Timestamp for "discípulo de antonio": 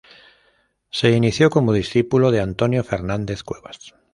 1.73-2.83